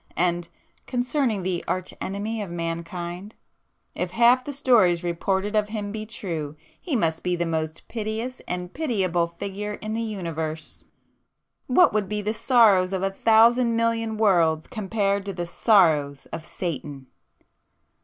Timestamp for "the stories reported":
4.43-5.55